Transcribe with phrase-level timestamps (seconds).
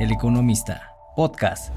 [0.00, 1.74] El Economista, podcast.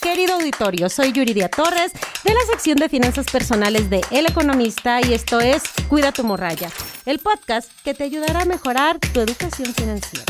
[0.00, 1.92] Querido auditorio, soy Yuridia Torres
[2.24, 6.70] de la sección de finanzas personales de El Economista y esto es Cuida tu morralla,
[7.04, 10.24] el podcast que te ayudará a mejorar tu educación financiera.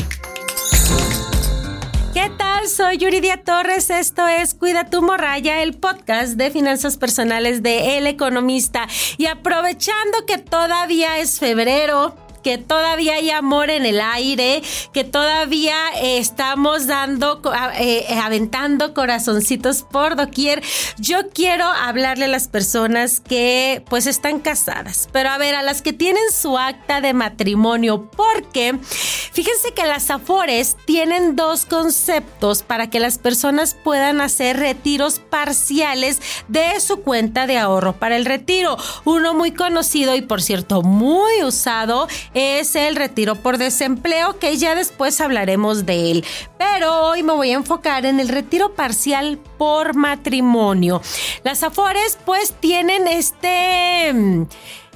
[2.13, 2.67] ¿Qué tal?
[2.67, 3.89] Soy Yuridia Torres.
[3.89, 8.87] Esto es Cuida tu morralla, el podcast de finanzas personales de El Economista.
[9.17, 14.61] Y aprovechando que todavía es febrero, que todavía hay amor en el aire,
[14.93, 17.41] que todavía eh, estamos dando,
[17.77, 20.61] eh, eh, aventando corazoncitos por doquier.
[20.97, 25.81] Yo quiero hablarle a las personas que pues están casadas, pero a ver, a las
[25.81, 32.89] que tienen su acta de matrimonio, porque fíjense que las Afores tienen dos conceptos para
[32.89, 38.77] que las personas puedan hacer retiros parciales de su cuenta de ahorro para el retiro.
[39.05, 44.75] Uno muy conocido y por cierto muy usado es el retiro por desempleo, que ya
[44.75, 46.25] después hablaremos de él.
[46.57, 51.01] Pero hoy me voy a enfocar en el retiro parcial por matrimonio.
[51.43, 54.13] Las Afores pues tienen este...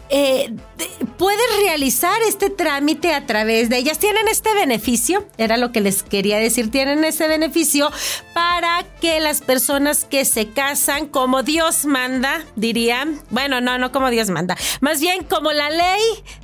[0.09, 0.53] Eh,
[1.17, 3.99] puedes realizar este trámite a través de ellas.
[3.99, 7.91] Tienen este beneficio, era lo que les quería decir, tienen ese beneficio
[8.33, 14.09] para que las personas que se casan como Dios manda, dirían, bueno, no, no como
[14.09, 16.01] Dios manda, más bien como la ley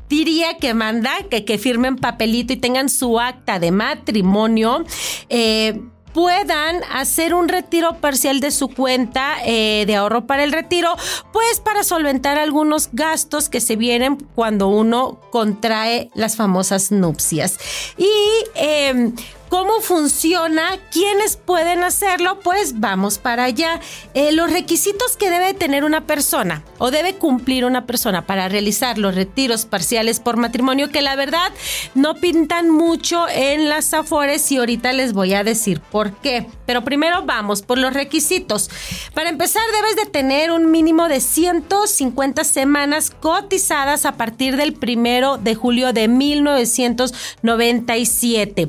[0.10, 4.86] diría que manda, que, que firmen papelito y tengan su acta de matrimonio.
[5.30, 5.80] Eh,
[6.14, 10.96] puedan hacer un retiro parcial de su cuenta eh, de ahorro para el retiro,
[11.32, 17.58] pues para solventar algunos gastos que se vienen cuando uno contrae las famosas nupcias.
[17.98, 18.10] Y
[18.56, 19.14] em,
[19.54, 20.80] ¿Cómo funciona?
[20.90, 22.40] ¿Quiénes pueden hacerlo?
[22.40, 23.80] Pues vamos para allá.
[24.16, 28.98] Eh, los requisitos que debe tener una persona o debe cumplir una persona para realizar
[28.98, 31.52] los retiros parciales por matrimonio, que la verdad
[31.94, 36.48] no pintan mucho en las afores y ahorita les voy a decir por qué.
[36.66, 38.72] Pero primero vamos por los requisitos.
[39.14, 45.38] Para empezar, debes de tener un mínimo de 150 semanas cotizadas a partir del primero
[45.38, 48.68] de julio de 1997.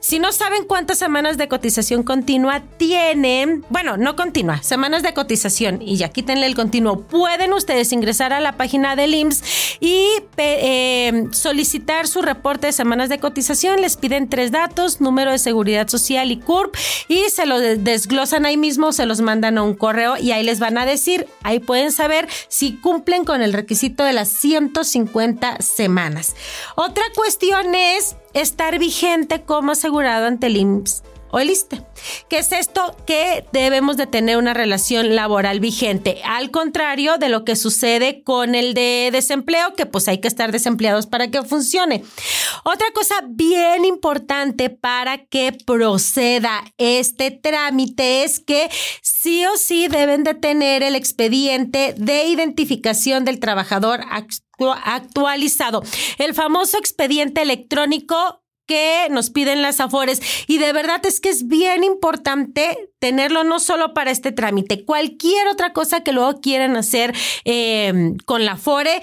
[0.00, 5.82] Si no saben cuántas semanas de cotización continua tienen, bueno, no continua, semanas de cotización
[5.82, 11.26] y ya quítenle el continuo, pueden ustedes ingresar a la página del IMSS y eh,
[11.32, 13.82] solicitar su reporte de semanas de cotización.
[13.82, 16.74] Les piden tres datos, número de seguridad social y CURP
[17.08, 20.60] y se lo desglosan ahí mismo, se los mandan a un correo y ahí les
[20.60, 26.34] van a decir, ahí pueden saber si cumplen con el requisito de las 150 semanas.
[26.74, 31.02] Otra cuestión es estar vigente como asegurado ante el IMSS
[31.32, 31.82] o el ISTE.
[32.28, 32.96] ¿Qué es esto?
[33.06, 38.54] Que debemos de tener una relación laboral vigente, al contrario de lo que sucede con
[38.54, 42.02] el de desempleo, que pues hay que estar desempleados para que funcione.
[42.64, 48.68] Otra cosa bien importante para que proceda este trámite es que
[49.02, 54.00] sí o sí deben de tener el expediente de identificación del trabajador
[54.84, 55.82] actualizado.
[56.18, 60.22] El famoso expediente electrónico que nos piden las Afores.
[60.46, 65.48] Y de verdad es que es bien importante tenerlo no solo para este trámite, cualquier
[65.48, 67.12] otra cosa que luego quieran hacer
[67.44, 69.02] eh, con la Afore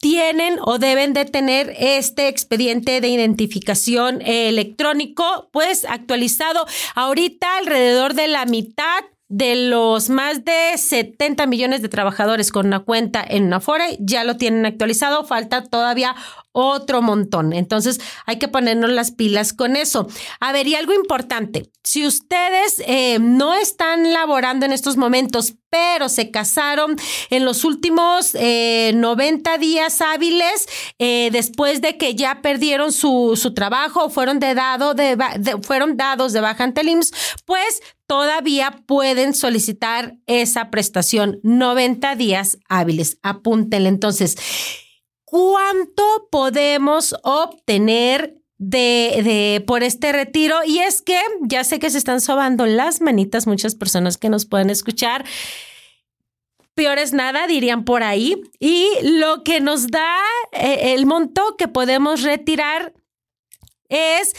[0.00, 6.66] tienen o deben de tener este expediente de identificación electrónico, pues actualizado.
[6.94, 12.80] Ahorita alrededor de la mitad de los más de 70 millones de trabajadores con una
[12.80, 16.16] cuenta en Afore, ya lo tienen actualizado, falta todavía
[16.50, 17.52] otro montón.
[17.52, 20.08] Entonces hay que ponernos las pilas con eso.
[20.40, 26.08] A ver, y algo importante, si ustedes eh, no están laborando en estos momentos, pero
[26.08, 26.96] se casaron
[27.30, 28.40] en los últimos 90
[29.54, 34.56] eh, días hábiles, eh, después de que ya perdieron su, su trabajo, fueron, de,
[35.62, 37.12] fueron dados de baja ante el IMSS,
[37.46, 43.18] pues todavía pueden solicitar esa prestación 90 días hábiles.
[43.22, 44.36] Apúntenle entonces
[45.24, 50.56] cuánto podemos obtener de, de, por este retiro.
[50.64, 54.44] Y es que ya sé que se están sobando las manitas muchas personas que nos
[54.44, 55.24] pueden escuchar.
[56.74, 58.40] Peor es nada, dirían por ahí.
[58.60, 60.18] Y lo que nos da
[60.52, 62.92] eh, el monto que podemos retirar
[63.88, 64.34] es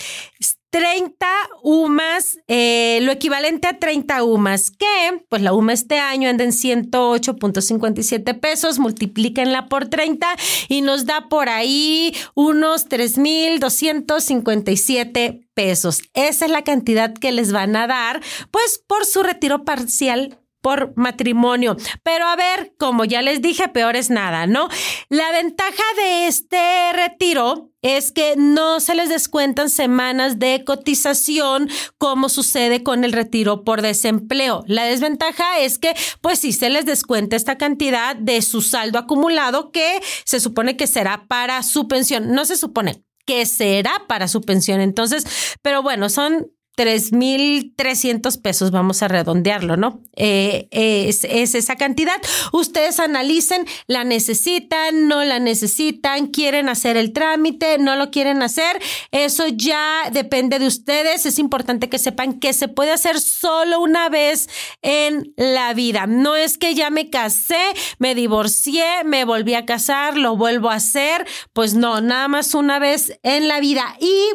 [0.72, 1.28] 30
[1.64, 6.52] UMAS, eh, lo equivalente a 30 UMAS, que pues la UMA este año anda en
[6.52, 10.26] 108.57 pesos, multiplíquenla por 30
[10.70, 16.04] y nos da por ahí unos 3.257 pesos.
[16.14, 20.94] Esa es la cantidad que les van a dar, pues por su retiro parcial por
[20.96, 21.76] matrimonio.
[22.04, 24.70] Pero a ver, como ya les dije, peor es nada, ¿no?
[25.10, 32.30] La ventaja de este retiro es que no se les descuentan semanas de cotización como
[32.30, 34.64] sucede con el retiro por desempleo.
[34.68, 39.72] La desventaja es que pues sí se les descuenta esta cantidad de su saldo acumulado
[39.72, 42.32] que se supone que será para su pensión.
[42.34, 44.82] No se supone que será para su pensión.
[44.82, 50.02] Entonces, pero bueno, son 3.300 pesos, vamos a redondearlo, ¿no?
[50.16, 52.16] Eh, es, esa cantidad.
[52.54, 58.82] Ustedes analicen, la necesitan, no la necesitan, quieren hacer el trámite, no lo quieren hacer.
[59.12, 61.28] Eso ya depende de ustedes.
[61.28, 64.50] Es importante que sepan que se puede hacer solo una vez
[64.82, 66.08] en la vida.
[66.08, 67.62] No es que ya me casé,
[68.00, 71.28] me divorcié, me volví a casar, lo vuelvo a hacer.
[71.54, 73.96] Pues no, nada más una vez en la vida.
[74.00, 74.30] Y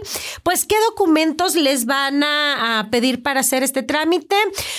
[0.44, 2.35] pues, ¿qué documentos les van a
[2.78, 4.36] a pedir para hacer este trámite?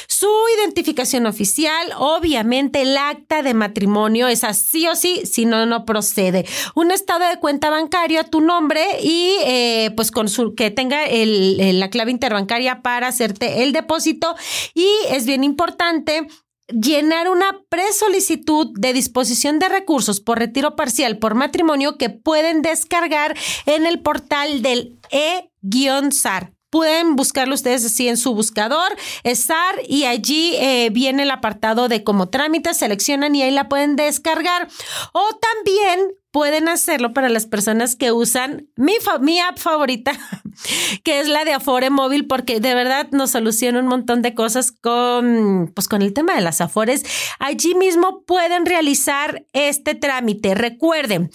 [0.08, 5.86] Su identificación oficial, obviamente el acta de matrimonio, es así o sí, si no, no
[5.86, 6.46] procede.
[6.76, 11.02] Un estado de cuenta bancario a tu nombre y eh, pues con su, que tenga
[11.08, 14.36] la clave interbancaria para hacerte el depósito.
[14.74, 16.28] Y es bien importante
[16.68, 23.38] llenar una presolicitud de disposición de recursos por retiro parcial por matrimonio que pueden descargar
[23.66, 26.57] en el portal del e-SAR.
[26.70, 32.04] Pueden buscarlo ustedes así en su buscador, SAR, y allí eh, viene el apartado de
[32.04, 34.68] como trámite, seleccionan y ahí la pueden descargar.
[35.14, 40.12] O también pueden hacerlo para las personas que usan mi, mi app favorita,
[41.04, 44.72] que es la de Afore Móvil, porque de verdad nos soluciona un montón de cosas
[44.72, 47.04] con, pues, con el tema de las Afores.
[47.40, 50.54] Allí mismo pueden realizar este trámite.
[50.54, 51.32] Recuerden,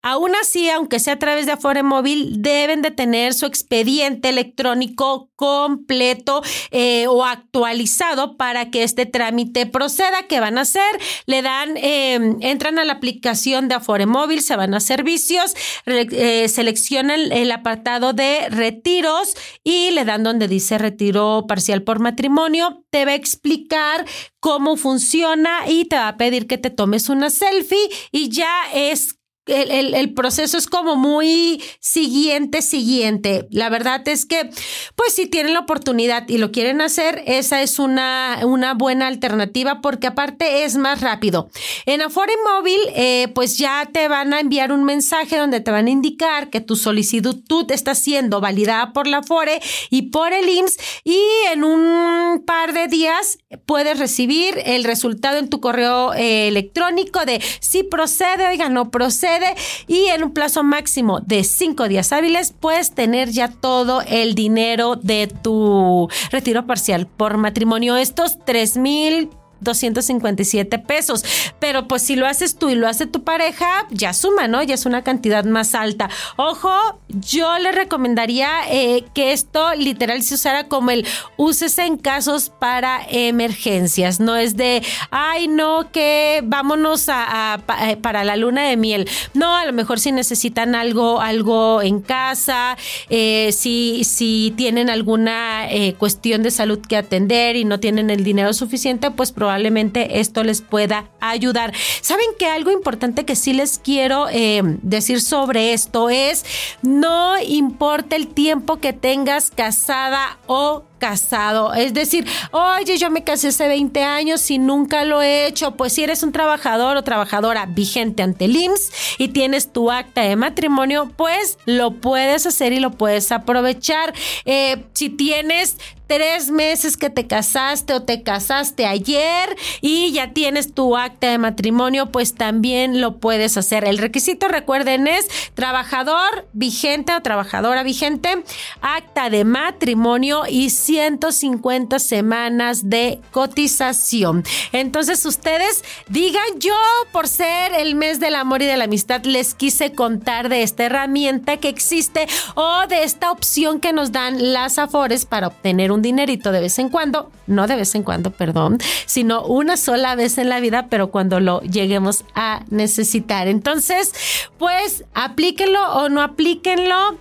[0.00, 5.30] Aún así, aunque sea a través de Afore Móvil, deben de tener su expediente electrónico
[5.34, 6.40] completo
[6.70, 10.28] eh, o actualizado para que este trámite proceda.
[10.28, 10.82] ¿Qué van a hacer?
[11.26, 15.54] Le dan, em, entran a la aplicación de Afore Móvil, se van a servicios,
[15.86, 19.34] eh, seleccionan el apartado de retiros
[19.64, 22.84] y le dan donde dice retiro parcial por matrimonio.
[22.90, 24.06] Te va a explicar
[24.40, 29.17] cómo funciona y te va a pedir que te tomes una selfie y ya es
[29.48, 33.46] el, proceso es como muy siguiente, siguiente.
[33.50, 34.50] La verdad es que,
[34.96, 39.80] pues si tienen la oportunidad y lo quieren hacer, esa es una, una buena alternativa
[39.80, 41.48] porque aparte es más rápido.
[41.86, 45.86] En Afore Móvil, eh, pues ya te van a enviar un mensaje donde te van
[45.86, 49.60] a indicar que tu solicitud está siendo validada por la Afore
[49.90, 51.20] y por el IMSS y
[51.52, 57.42] en un par de días puedes recibir el resultado en tu correo eh, electrónico de
[57.60, 59.37] si procede, oiga, no procede
[59.86, 64.96] y en un plazo máximo de cinco días hábiles puedes tener ya todo el dinero
[64.96, 67.96] de tu retiro parcial por matrimonio.
[67.96, 71.24] Estos tres mil 257 pesos.
[71.58, 74.62] Pero pues si lo haces tú y lo hace tu pareja, ya suma, ¿no?
[74.62, 76.08] Ya es una cantidad más alta.
[76.36, 76.70] Ojo,
[77.08, 81.06] yo le recomendaría eh, que esto literal se usara como el
[81.36, 84.20] úsese en casos para emergencias.
[84.20, 89.08] No es de, ay, no, que vámonos a, eh, para la luna de miel.
[89.34, 92.76] No, a lo mejor si necesitan algo, algo en casa,
[93.08, 95.66] eh, si, si tienen alguna
[95.98, 100.44] cuestión de salud que atender y no tienen el dinero suficiente, pues probablemente probablemente esto
[100.44, 101.72] les pueda ayudar.
[102.02, 106.44] ¿Saben que algo importante que sí les quiero eh, decir sobre esto es,
[106.82, 111.74] no importa el tiempo que tengas casada o casado.
[111.74, 115.76] Es decir, oye, yo me casé hace 20 años y nunca lo he hecho.
[115.76, 120.22] Pues si eres un trabajador o trabajadora vigente ante el IMSS y tienes tu acta
[120.22, 124.12] de matrimonio, pues lo puedes hacer y lo puedes aprovechar.
[124.44, 125.76] Eh, si tienes
[126.08, 131.38] tres meses que te casaste o te casaste ayer y ya tienes tu acta de
[131.38, 133.84] matrimonio, pues también lo puedes hacer.
[133.84, 138.42] El requisito, recuerden, es trabajador vigente o trabajadora vigente,
[138.80, 144.44] acta de matrimonio y 150 semanas de cotización.
[144.72, 146.74] Entonces ustedes digan, yo
[147.12, 150.84] por ser el mes del amor y de la amistad les quise contar de esta
[150.84, 155.97] herramienta que existe o de esta opción que nos dan las Afores para obtener un
[156.02, 160.38] dinerito de vez en cuando, no de vez en cuando, perdón, sino una sola vez
[160.38, 163.48] en la vida, pero cuando lo lleguemos a necesitar.
[163.48, 164.12] Entonces,
[164.58, 167.18] pues aplíquenlo o no aplíquenlo.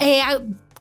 [0.00, 0.22] Eh,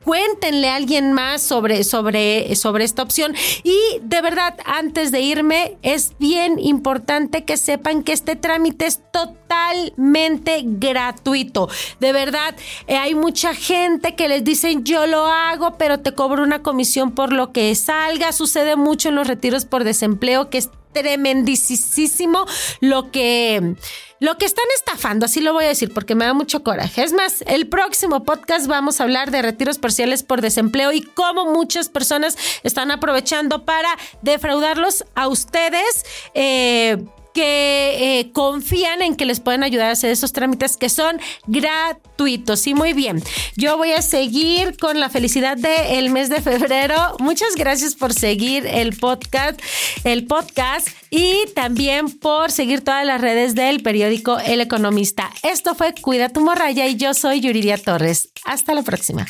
[0.04, 3.36] cuéntenle a alguien más sobre, sobre, sobre esta opción.
[3.64, 9.02] Y de verdad, antes de irme, es bien importante que sepan que este trámite es
[9.12, 11.70] totalmente gratuito.
[12.00, 12.56] De verdad,
[12.88, 17.12] eh, hay mucha gente que les dicen yo lo hago, pero te cobro una comisión
[17.12, 18.32] por lo que salga.
[18.32, 22.46] Sucede mucho en los retiros por desempleo que es tremendísimo
[22.82, 23.76] lo que
[24.20, 27.04] lo que están estafando, así lo voy a decir porque me da mucho coraje.
[27.04, 31.46] Es más, el próximo podcast vamos a hablar de retiros parciales por desempleo y cómo
[31.46, 33.90] muchas personas están aprovechando para
[34.22, 36.06] defraudarlos a ustedes.
[36.34, 36.98] Eh,
[37.40, 42.68] que eh, confían en que les pueden ayudar a hacer esos trámites que son gratuitos.
[42.68, 43.24] Y muy bien,
[43.56, 47.16] yo voy a seguir con la felicidad del mes de febrero.
[47.20, 49.58] Muchas gracias por seguir el podcast,
[50.04, 55.30] el podcast y también por seguir todas las redes del periódico El Economista.
[55.42, 58.32] Esto fue Cuida tu morraya y yo soy Yuridia Torres.
[58.44, 59.26] Hasta la próxima.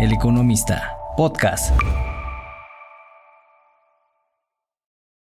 [0.00, 2.11] El Economista Podcast.